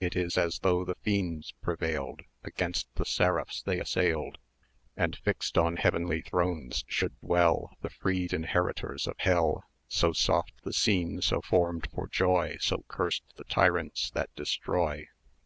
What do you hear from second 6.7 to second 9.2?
should dwell The freed inheritors of